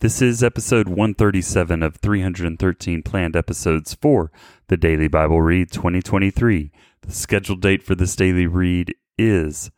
[0.00, 4.30] This is episode 137 of 313 planned episodes for
[4.68, 6.70] the Daily Bible Read 2023.
[7.00, 9.70] The scheduled date for this daily read is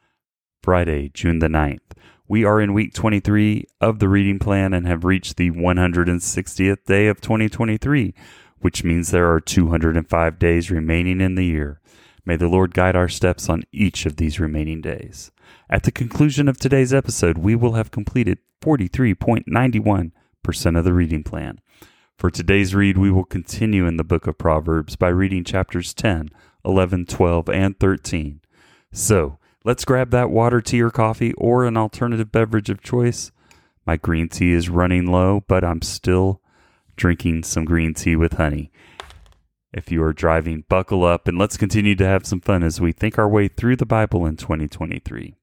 [0.60, 1.92] Friday, June the 9th.
[2.26, 7.06] We are in week 23 of the reading plan and have reached the 160th day
[7.06, 8.12] of 2023,
[8.58, 11.80] which means there are 205 days remaining in the year.
[12.28, 15.30] May the Lord guide our steps on each of these remaining days.
[15.70, 21.58] At the conclusion of today's episode, we will have completed 43.91% of the reading plan.
[22.18, 26.28] For today's read, we will continue in the book of Proverbs by reading chapters 10,
[26.66, 28.42] 11, 12, and 13.
[28.92, 33.32] So, let's grab that water, tea, or coffee, or an alternative beverage of choice.
[33.86, 36.42] My green tea is running low, but I'm still
[36.94, 38.70] drinking some green tea with honey.
[39.72, 42.92] If you are driving, buckle up and let's continue to have some fun as we
[42.92, 45.34] think our way through the Bible in 2023.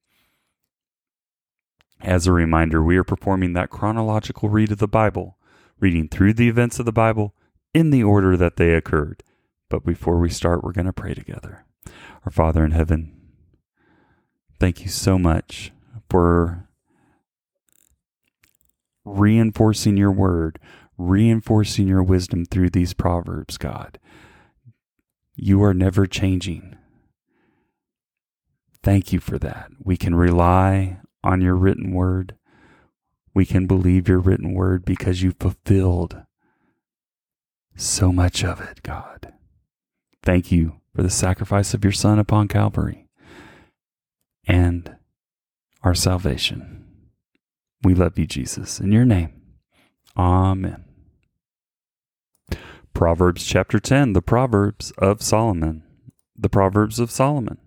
[2.00, 5.38] As a reminder, we are performing that chronological read of the Bible,
[5.78, 7.34] reading through the events of the Bible
[7.72, 9.22] in the order that they occurred.
[9.68, 11.64] But before we start, we're going to pray together.
[12.24, 13.14] Our Father in heaven,
[14.58, 15.72] thank you so much
[16.10, 16.68] for
[19.04, 20.58] reinforcing your word,
[20.98, 23.98] reinforcing your wisdom through these proverbs, God.
[25.34, 26.76] You are never changing.
[28.82, 29.70] Thank you for that.
[29.82, 32.36] We can rely on your written word.
[33.34, 36.22] We can believe your written word because you fulfilled
[37.74, 39.34] so much of it, God.
[40.22, 43.06] Thank you for the sacrifice of your Son upon Calvary
[44.46, 44.96] and
[45.82, 46.84] our salvation.
[47.82, 48.80] We love you, Jesus.
[48.80, 49.36] In your name,
[50.16, 50.85] Amen.
[52.96, 55.82] Proverbs chapter 10, the Proverbs of Solomon.
[56.34, 57.58] The Proverbs of Solomon.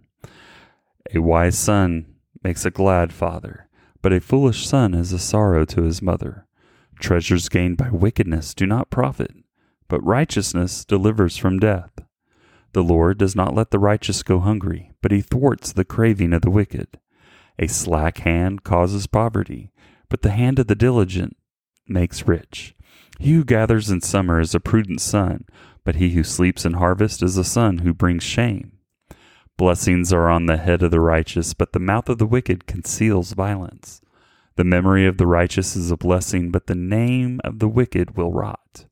[1.14, 3.70] A wise son makes a glad father,
[4.02, 6.48] but a foolish son is a sorrow to his mother.
[7.00, 9.32] Treasures gained by wickedness do not profit,
[9.88, 11.92] but righteousness delivers from death.
[12.74, 16.42] The Lord does not let the righteous go hungry, but he thwarts the craving of
[16.42, 17.00] the wicked.
[17.58, 19.72] A slack hand causes poverty,
[20.10, 21.38] but the hand of the diligent
[21.88, 22.76] makes rich.
[23.22, 25.44] He who gathers in summer is a prudent son,
[25.84, 28.72] but he who sleeps in harvest is a son who brings shame.
[29.58, 33.34] Blessings are on the head of the righteous, but the mouth of the wicked conceals
[33.34, 34.00] violence.
[34.56, 38.32] The memory of the righteous is a blessing, but the name of the wicked will
[38.32, 38.86] rot.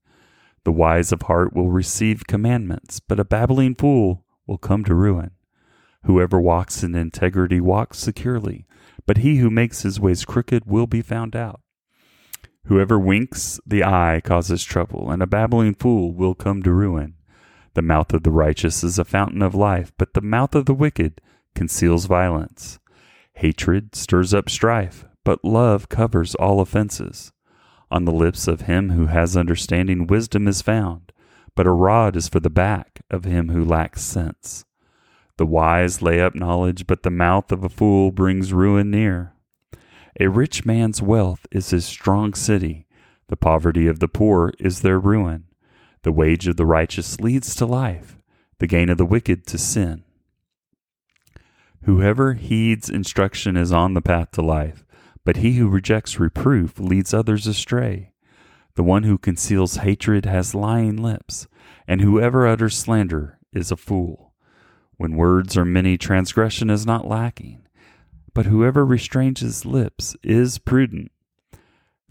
[0.66, 5.32] The wise of heart will receive commandments, but a babbling fool will come to ruin.
[6.04, 8.66] Whoever walks in integrity walks securely,
[9.06, 11.62] but he who makes his ways crooked will be found out.
[12.68, 17.16] Whoever winks the eye causes trouble, and a babbling fool will come to ruin.
[17.76, 20.74] The mouth of the righteous is a fountain of life, but the mouth of the
[20.74, 21.22] wicked
[21.56, 22.80] conceals violence.
[23.36, 27.32] Hatred stirs up strife, but love covers all offenses.
[27.90, 31.14] On the lips of him who has understanding, wisdom is found,
[31.56, 34.66] but a rod is for the back of him who lacks sense.
[35.38, 39.34] The wise lay up knowledge, but the mouth of a fool brings ruin near.
[40.20, 42.88] A rich man's wealth is his strong city.
[43.28, 45.44] The poverty of the poor is their ruin.
[46.02, 48.18] The wage of the righteous leads to life,
[48.58, 50.04] the gain of the wicked to sin.
[51.84, 54.86] Whoever heeds instruction is on the path to life,
[55.24, 58.12] but he who rejects reproof leads others astray.
[58.74, 61.48] The one who conceals hatred has lying lips,
[61.88, 64.34] and whoever utters slander is a fool.
[64.96, 67.67] When words are many, transgression is not lacking
[68.38, 71.12] but whoever restrains his lips is prudent.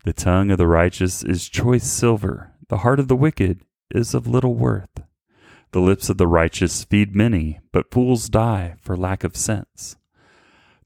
[0.05, 3.61] The tongue of the righteous is choice silver, the heart of the wicked
[3.93, 5.05] is of little worth.
[5.71, 9.99] The lips of the righteous feed many, but fools die for lack of sense.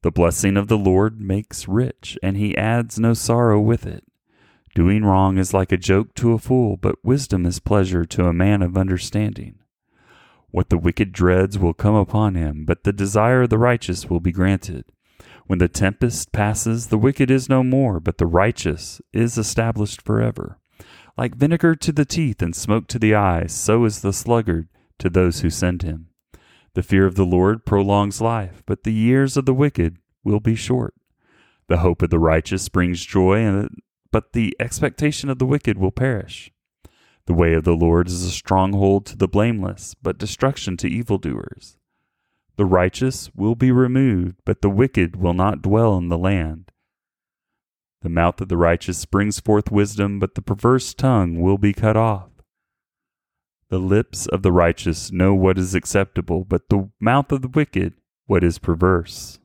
[0.02, 4.04] The blessing of the Lord makes rich, and he adds no sorrow with it.
[4.74, 8.34] Doing wrong is like a joke to a fool, but wisdom is pleasure to a
[8.34, 9.54] man of understanding.
[10.50, 14.20] What the wicked dreads will come upon him, but the desire of the righteous will
[14.20, 14.84] be granted.
[15.50, 20.60] When the tempest passes, the wicked is no more, but the righteous is established forever.
[21.18, 24.68] Like vinegar to the teeth and smoke to the eyes, so is the sluggard
[25.00, 26.06] to those who send him.
[26.74, 30.54] The fear of the Lord prolongs life, but the years of the wicked will be
[30.54, 30.94] short.
[31.66, 33.66] The hope of the righteous brings joy,
[34.12, 36.52] but the expectation of the wicked will perish.
[37.26, 41.76] The way of the Lord is a stronghold to the blameless, but destruction to evildoers.
[42.60, 46.70] The righteous will be removed, but the wicked will not dwell in the land.
[48.02, 51.96] The mouth of the righteous brings forth wisdom, but the perverse tongue will be cut
[51.96, 52.28] off.
[53.70, 57.94] The lips of the righteous know what is acceptable, but the mouth of the wicked
[58.26, 59.38] what is perverse.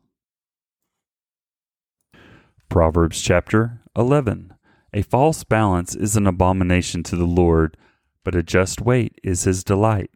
[2.67, 4.53] Proverbs chapter 11.
[4.91, 7.77] A false balance is an abomination to the Lord,
[8.25, 10.11] but a just weight is his delight.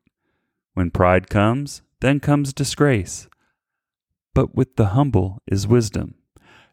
[0.73, 3.27] When pride comes, then comes disgrace.
[4.33, 6.15] But with the humble is wisdom.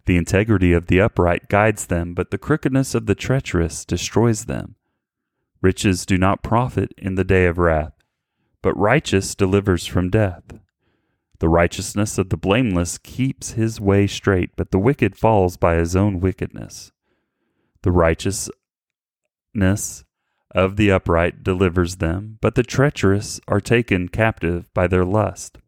[0.07, 4.77] The integrity of the upright guides them, but the crookedness of the treacherous destroys them.
[5.61, 7.95] Riches do not profit in the day of wrath,
[8.63, 10.45] but righteous delivers from death.
[11.41, 15.97] The righteousness of the blameless keeps his way straight, but the wicked falls by his
[15.97, 16.93] own wickedness.
[17.83, 18.53] The righteousness
[20.57, 25.59] of the upright delivers them, but the treacherous are taken captive by their lust.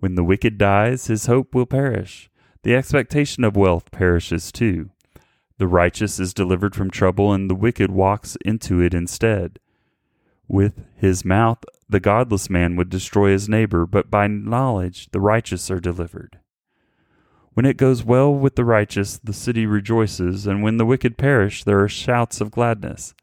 [0.00, 2.28] When the wicked dies, his hope will perish.
[2.64, 4.90] The expectation of wealth perishes too.
[5.58, 9.60] The righteous is delivered from trouble, and the wicked walks into it instead.
[10.48, 15.70] With his mouth, the godless man would destroy his neighbor, but by knowledge the righteous
[15.70, 16.40] are delivered.
[17.54, 21.64] When it goes well with the righteous, the city rejoices, and when the wicked perish,
[21.64, 23.14] there are shouts of gladness.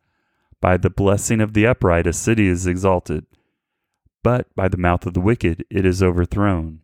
[0.62, 3.26] By the blessing of the upright, a city is exalted,
[4.24, 6.82] but by the mouth of the wicked, it is overthrown.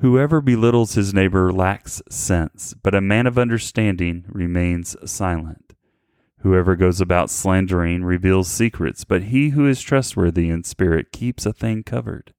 [0.00, 5.74] Whoever belittles his neighbor lacks sense, but a man of understanding remains silent.
[6.40, 11.54] Whoever goes about slandering reveals secrets, but he who is trustworthy in spirit keeps a
[11.54, 12.33] thing covered.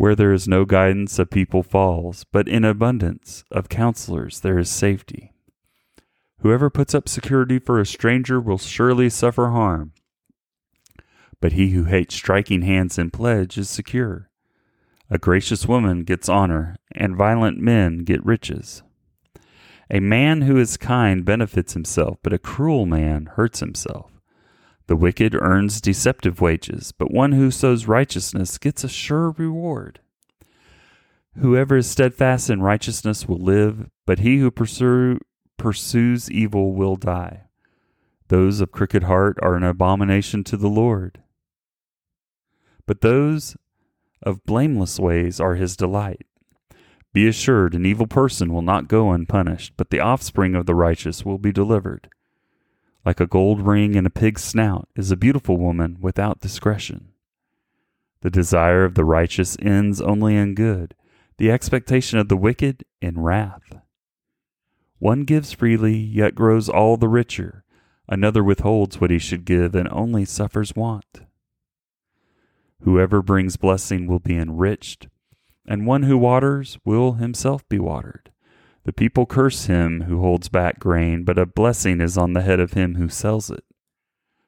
[0.00, 4.70] Where there is no guidance, a people falls, but in abundance of counselors there is
[4.70, 5.34] safety.
[6.38, 9.92] Whoever puts up security for a stranger will surely suffer harm.
[11.38, 14.30] But he who hates striking hands in pledge is secure.
[15.10, 18.82] A gracious woman gets honor, and violent men get riches.
[19.90, 24.10] A man who is kind benefits himself, but a cruel man hurts himself.
[24.90, 30.00] The wicked earns deceptive wages, but one who sows righteousness gets a sure reward.
[31.38, 35.20] Whoever is steadfast in righteousness will live, but he who pursue,
[35.56, 37.44] pursues evil will die.
[38.26, 41.22] Those of crooked heart are an abomination to the Lord.
[42.84, 43.56] But those
[44.24, 46.26] of blameless ways are his delight.
[47.12, 51.24] Be assured, an evil person will not go unpunished, but the offspring of the righteous
[51.24, 52.08] will be delivered.
[53.04, 57.08] Like a gold ring in a pig's snout is a beautiful woman without discretion.
[58.20, 60.94] The desire of the righteous ends only in good,
[61.38, 63.78] the expectation of the wicked in wrath.
[64.98, 67.64] One gives freely, yet grows all the richer.
[68.06, 71.22] Another withholds what he should give and only suffers want.
[72.82, 75.08] Whoever brings blessing will be enriched,
[75.66, 78.29] and one who waters will himself be watered.
[78.90, 82.58] The people curse him who holds back grain, but a blessing is on the head
[82.58, 83.62] of him who sells it.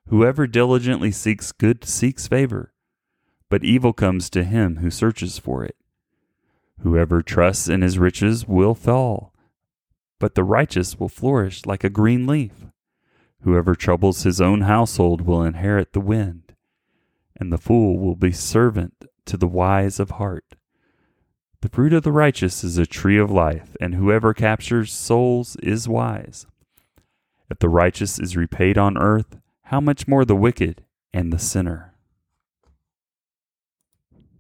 [0.09, 2.75] Whoever diligently seeks good seeks favor,
[3.49, 5.77] but evil comes to him who searches for it.
[6.81, 9.33] Whoever trusts in his riches will fall,
[10.19, 12.67] but the righteous will flourish like a green leaf.
[13.43, 16.57] Whoever troubles his own household will inherit the wind,
[17.37, 20.57] and the fool will be servant to the wise of heart.
[21.63, 25.89] The fruit of the righteous is a tree of life, and whoever captures souls is
[25.89, 26.45] wise.
[27.49, 31.95] If the righteous is repaid on earth, how much more the wicked and the sinner?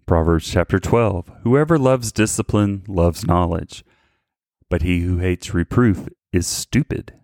[0.04, 3.84] Proverbs chapter 12 Whoever loves discipline loves knowledge,
[4.68, 7.14] but he who hates reproof is stupid.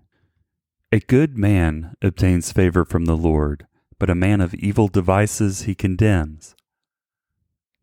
[0.92, 3.66] A good man obtains favor from the Lord,
[3.98, 6.54] but a man of evil devices he condemns.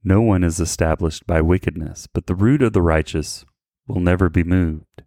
[0.07, 3.43] No one is established by wickedness, but the root of the righteous
[3.87, 5.01] will never be moved.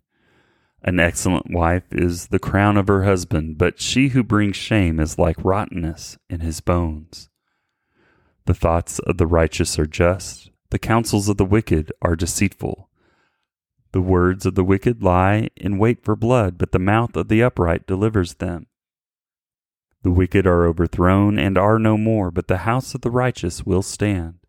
[0.83, 5.17] An excellent wife is the crown of her husband, but she who brings shame is
[5.17, 7.31] like rottenness in his bones.
[8.47, 12.89] The thoughts of the righteous are just, the counsels of the wicked are deceitful.
[13.93, 17.41] The words of the wicked lie in wait for blood, but the mouth of the
[17.41, 18.67] upright delivers them.
[20.03, 23.83] The wicked are overthrown and are no more, but the house of the righteous will
[23.83, 24.41] stand.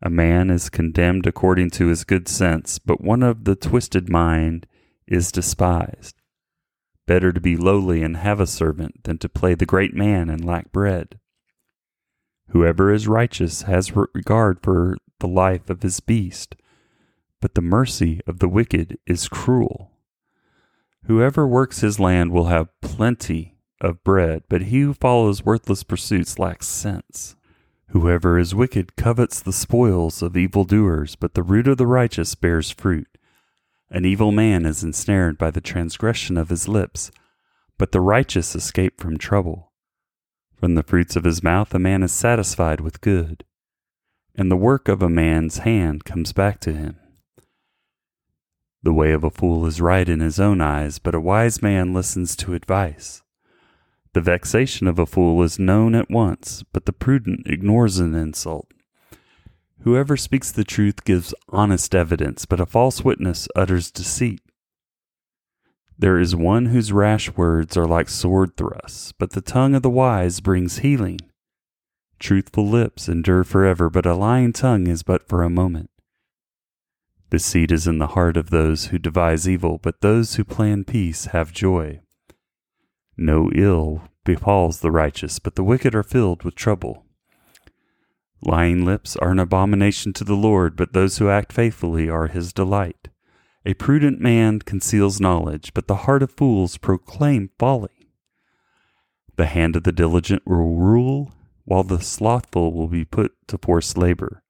[0.00, 4.66] A man is condemned according to his good sense, but one of the twisted mind
[5.06, 6.14] is despised.
[7.06, 10.44] Better to be lowly and have a servant than to play the great man and
[10.44, 11.18] lack bread.
[12.50, 16.54] Whoever is righteous has regard for the life of his beast,
[17.40, 19.90] but the mercy of the wicked is cruel.
[21.04, 26.38] Whoever works his land will have plenty, of bread, but he who follows worthless pursuits
[26.38, 27.36] lacks sense.
[27.90, 32.70] Whoever is wicked covets the spoils of evildoers, but the root of the righteous bears
[32.70, 33.08] fruit.
[33.90, 37.10] An evil man is ensnared by the transgression of his lips,
[37.78, 39.72] but the righteous escape from trouble.
[40.56, 43.44] From the fruits of his mouth a man is satisfied with good,
[44.34, 46.98] and the work of a man's hand comes back to him.
[48.82, 51.94] The way of a fool is right in his own eyes, but a wise man
[51.94, 53.22] listens to advice.
[54.14, 58.72] The vexation of a fool is known at once, but the prudent ignores an insult.
[59.80, 64.40] Whoever speaks the truth gives honest evidence, but a false witness utters deceit.
[65.98, 69.90] There is one whose rash words are like sword thrusts, but the tongue of the
[69.90, 71.18] wise brings healing.
[72.18, 75.90] Truthful lips endure forever, but a lying tongue is but for a moment.
[77.30, 81.26] Deceit is in the heart of those who devise evil, but those who plan peace
[81.26, 82.00] have joy.
[83.20, 87.04] No ill befalls the righteous, but the wicked are filled with trouble.
[88.40, 92.52] Lying lips are an abomination to the Lord, but those who act faithfully are his
[92.52, 93.08] delight.
[93.66, 98.08] A prudent man conceals knowledge, but the heart of fools proclaim folly.
[99.36, 101.32] The hand of the diligent will rule,
[101.64, 104.44] while the slothful will be put to forced labor.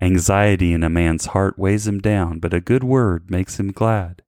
[0.00, 4.22] Anxiety in a man's heart weighs him down, but a good word makes him glad.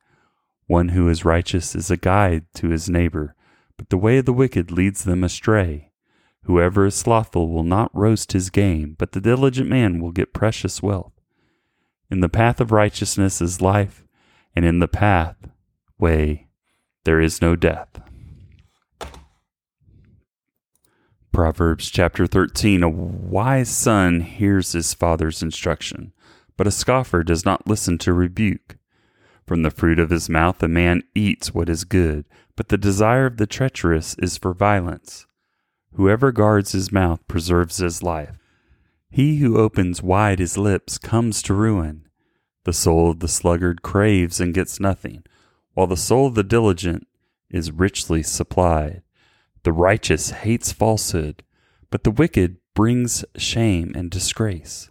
[0.66, 3.34] One who is righteous is a guide to his neighbor,
[3.80, 5.90] but the way of the wicked leads them astray.
[6.42, 10.82] Whoever is slothful will not roast his game, but the diligent man will get precious
[10.82, 11.14] wealth.
[12.10, 14.06] In the path of righteousness is life,
[14.54, 15.36] and in the path
[15.98, 16.48] way
[17.04, 18.02] there is no death.
[21.32, 26.12] Proverbs chapter 13 A wise son hears his father's instruction,
[26.58, 28.76] but a scoffer does not listen to rebuke.
[29.46, 32.26] From the fruit of his mouth a man eats what is good,
[32.56, 35.26] but the desire of the treacherous is for violence.
[35.94, 38.38] Whoever guards his mouth preserves his life.
[39.10, 42.06] He who opens wide his lips comes to ruin.
[42.64, 45.24] The soul of the sluggard craves and gets nothing,
[45.74, 47.06] while the soul of the diligent
[47.50, 49.02] is richly supplied.
[49.62, 51.42] The righteous hates falsehood,
[51.90, 54.90] but the wicked brings shame and disgrace.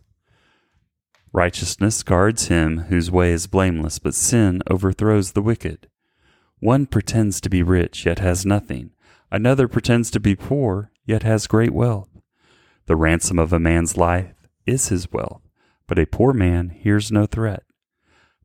[1.32, 5.88] Righteousness guards him whose way is blameless, but sin overthrows the wicked.
[6.60, 8.92] One pretends to be rich, yet has nothing.
[9.32, 12.10] Another pretends to be poor, yet has great wealth.
[12.86, 14.34] The ransom of a man's life
[14.66, 15.42] is his wealth,
[15.88, 17.64] but a poor man hears no threat.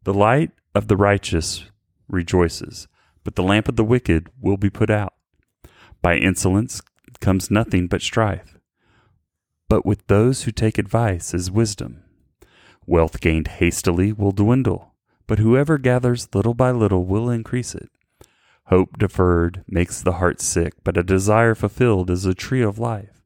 [0.04, 1.64] The light of the righteous
[2.08, 2.86] rejoices,
[3.24, 5.14] but the lamp of the wicked will be put out.
[6.02, 6.82] By insolence
[7.20, 8.58] comes nothing but strife.
[9.68, 12.04] But with those who take advice is wisdom.
[12.86, 14.94] Wealth gained hastily will dwindle,
[15.26, 17.88] but whoever gathers little by little will increase it.
[18.68, 23.22] Hope deferred makes the heart sick, but a desire fulfilled is a tree of life.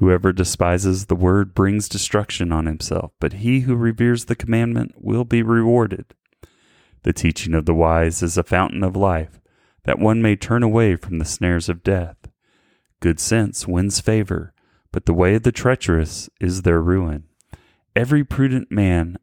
[0.00, 5.24] Whoever despises the word brings destruction on himself, but he who reveres the commandment will
[5.24, 6.06] be rewarded.
[7.02, 9.40] The teaching of the wise is a fountain of life,
[9.84, 12.16] that one may turn away from the snares of death.
[13.00, 14.52] Good sense wins favor,
[14.90, 17.24] but the way of the treacherous is their ruin.
[17.94, 19.16] Every prudent man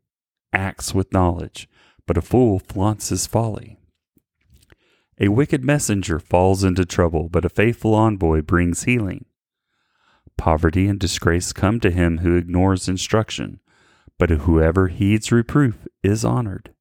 [0.54, 1.68] acts with knowledge,
[2.06, 3.77] but a fool flaunts his folly.
[5.20, 9.26] A wicked messenger falls into trouble, but a faithful envoy brings healing.
[10.38, 13.60] Poverty and disgrace come to him who ignores instruction,
[14.20, 16.74] but whoever heeds reproof is honored.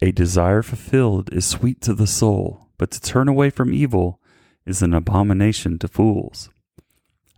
[0.00, 4.20] A desire fulfilled is sweet to the soul, but to turn away from evil
[4.64, 6.50] is an abomination to fools.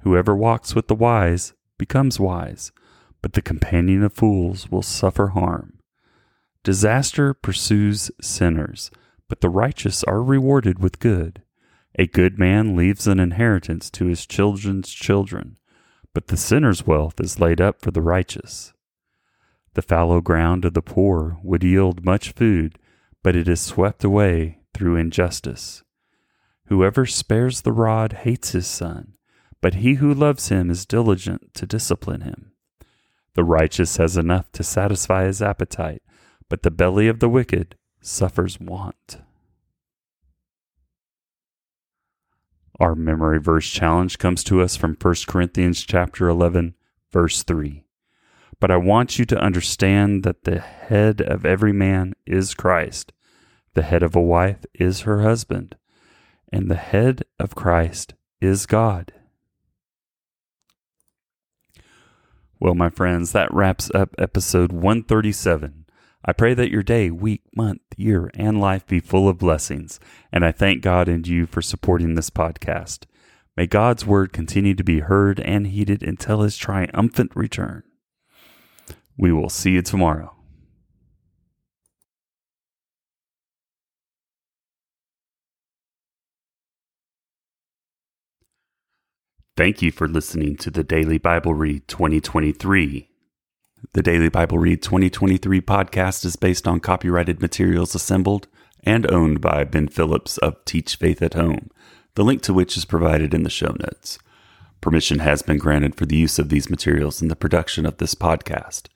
[0.02, 2.72] Whoever walks with the wise becomes wise,
[3.22, 5.77] but the companion of fools will suffer harm.
[6.68, 8.90] Disaster pursues sinners,
[9.26, 11.40] but the righteous are rewarded with good.
[11.98, 15.56] A good man leaves an inheritance to his children's children,
[16.12, 18.75] but the sinner's wealth is laid up for the righteous.
[19.72, 22.78] The fallow ground of the poor would yield much food,
[23.22, 25.82] but it is swept away through injustice.
[26.66, 29.14] Whoever spares the rod hates his son,
[29.62, 32.52] but he who loves him is diligent to discipline him.
[33.37, 36.02] The righteous has enough to satisfy his appetite,
[36.49, 39.19] but the belly of the wicked suffers want.
[42.81, 46.75] Our memory verse challenge comes to us from 1 Corinthians chapter 11
[47.11, 47.85] verse 3.
[48.61, 53.12] But I want you to understand that the head of every man is Christ.
[53.75, 55.76] The head of a wife is her husband,
[56.52, 59.12] and the head of Christ is God.
[62.61, 65.87] Well, my friends, that wraps up episode 137
[66.25, 70.00] I pray that your day, week, month, year, and life be full of blessings,
[70.32, 73.04] and I thank God and you for supporting this podcast.
[73.56, 77.82] May God's word continue to be heard and heeded until his triumphant return.
[79.16, 80.34] We will see you tomorrow.
[89.56, 93.08] Thank you for listening to the Daily Bible Read 2023.
[93.92, 98.49] The Daily Bible Read 2023 podcast is based on copyrighted materials assembled
[98.82, 101.70] and owned by Ben Phillips of Teach Faith at Home,
[102.16, 104.18] the link to which is provided in the show notes.
[104.80, 108.16] Permission has been granted for the use of these materials in the production of this
[108.16, 108.88] podcast.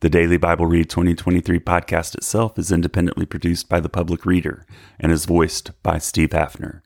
[0.00, 4.66] The Daily Bible Read 2023 podcast itself is independently produced by the public reader
[5.00, 6.80] and is voiced by Steve Haffner.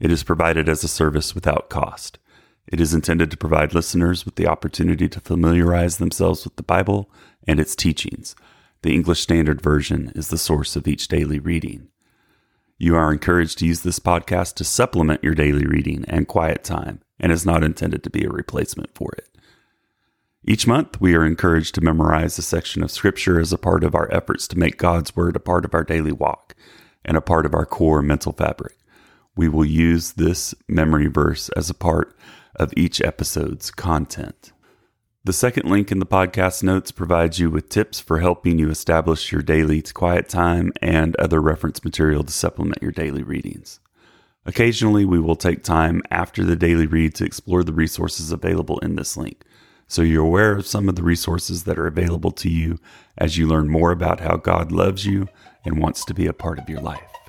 [0.00, 2.18] It is provided as a service without cost.
[2.66, 7.10] It is intended to provide listeners with the opportunity to familiarize themselves with the Bible
[7.46, 8.34] and its teachings.
[8.82, 11.88] The English Standard Version is the source of each daily reading.
[12.78, 17.00] You are encouraged to use this podcast to supplement your daily reading and quiet time
[17.20, 19.28] and is not intended to be a replacement for it.
[20.46, 23.94] Each month, we are encouraged to memorize a section of Scripture as a part of
[23.94, 26.54] our efforts to make God's Word a part of our daily walk
[27.04, 28.76] and a part of our core mental fabric.
[29.36, 32.14] We will use this memory verse as a part
[32.56, 34.52] of each episode's content.
[35.24, 39.32] The second link in the podcast notes provides you with tips for helping you establish
[39.32, 43.80] your daily quiet time and other reference material to supplement your daily readings.
[44.44, 48.96] Occasionally, we will take time after the daily read to explore the resources available in
[48.96, 49.42] this link,
[49.88, 52.78] so you're aware of some of the resources that are available to you
[53.16, 55.28] as you learn more about how God loves you
[55.64, 57.23] and wants to be a part of your life.